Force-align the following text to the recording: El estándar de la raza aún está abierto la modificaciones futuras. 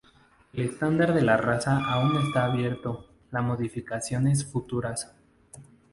El 0.53 0.63
estándar 0.65 1.13
de 1.13 1.21
la 1.21 1.37
raza 1.37 1.77
aún 1.85 2.17
está 2.17 2.45
abierto 2.45 3.05
la 3.29 3.43
modificaciones 3.43 4.43
futuras. 4.43 5.13